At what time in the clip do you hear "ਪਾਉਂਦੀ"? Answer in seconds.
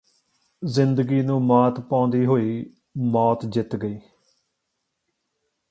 1.79-2.25